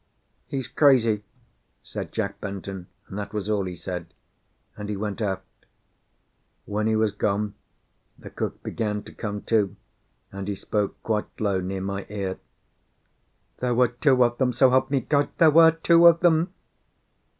[0.47, 1.23] "He's crazy!"
[1.83, 4.11] said Jack Benton, and that was all he said;
[4.75, 5.43] and he went aft.
[6.65, 7.53] When he was gone,
[8.17, 9.75] the cook began to come to,
[10.31, 12.39] and he spoke quite low, near my ear.
[13.59, 14.53] "There were two of them!
[14.53, 16.51] So help me God, there were two of them!"